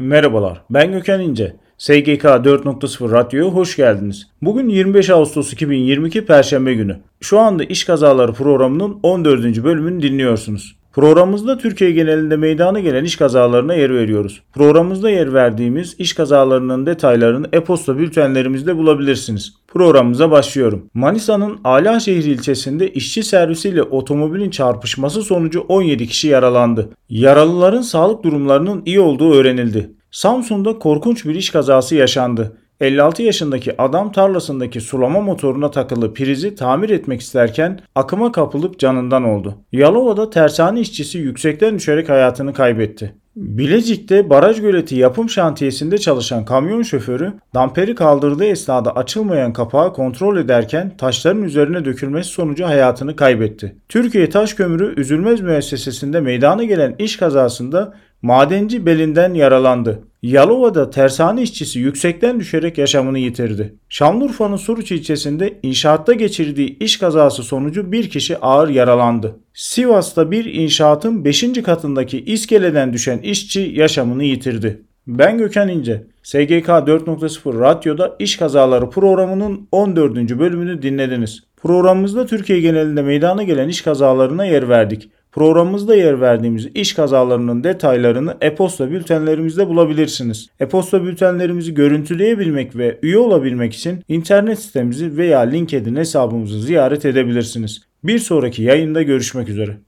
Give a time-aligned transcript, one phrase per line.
[0.00, 1.56] Merhabalar, ben Gökhan İnce.
[1.78, 4.28] SGK 4.0 Radyo'ya hoş geldiniz.
[4.42, 7.00] Bugün 25 Ağustos 2022 Perşembe günü.
[7.20, 9.64] Şu anda İş Kazaları programının 14.
[9.64, 10.76] bölümünü dinliyorsunuz.
[10.92, 14.42] Programımızda Türkiye genelinde meydana gelen iş kazalarına yer veriyoruz.
[14.52, 19.54] Programımızda yer verdiğimiz iş kazalarının detaylarını e-posta bültenlerimizde bulabilirsiniz.
[19.68, 20.86] Programımıza başlıyorum.
[20.94, 26.88] Manisa'nın Alaşehir ilçesinde işçi servisiyle otomobilin çarpışması sonucu 17 kişi yaralandı.
[27.08, 29.90] Yaralıların sağlık durumlarının iyi olduğu öğrenildi.
[30.10, 32.56] Samsun'da korkunç bir iş kazası yaşandı.
[32.80, 39.54] 56 yaşındaki adam tarlasındaki sulama motoruna takılı prizi tamir etmek isterken akıma kapılıp canından oldu.
[39.72, 43.14] Yalova'da tersane işçisi yüksekten düşerek hayatını kaybetti.
[43.36, 50.96] Bilecik'te baraj göleti yapım şantiyesinde çalışan kamyon şoförü damperi kaldırdığı esnada açılmayan kapağı kontrol ederken
[50.96, 53.76] taşların üzerine dökülmesi sonucu hayatını kaybetti.
[53.88, 60.00] Türkiye Taş Kömürü Üzülmez Müessesesi'nde meydana gelen iş kazasında madenci belinden yaralandı.
[60.22, 63.74] Yalova'da tersane işçisi yüksekten düşerek yaşamını yitirdi.
[63.88, 69.36] Şanlıurfa'nın Suruç ilçesinde inşaatta geçirdiği iş kazası sonucu bir kişi ağır yaralandı.
[69.54, 71.62] Sivas'ta bir inşaatın 5.
[71.62, 74.82] katındaki iskeleden düşen işçi yaşamını yitirdi.
[75.06, 76.06] Ben Gökhan İnce.
[76.30, 80.16] SGK 4.0 Radyo'da iş kazaları programının 14.
[80.38, 81.40] bölümünü dinlediniz.
[81.62, 85.10] Programımızda Türkiye genelinde meydana gelen iş kazalarına yer verdik.
[85.32, 90.46] Programımızda yer verdiğimiz iş kazalarının detaylarını e-posta bültenlerimizde bulabilirsiniz.
[90.60, 97.82] E-posta bültenlerimizi görüntüleyebilmek ve üye olabilmek için internet sitemizi veya LinkedIn hesabımızı ziyaret edebilirsiniz.
[98.04, 99.76] Bir sonraki yayında görüşmek üzere.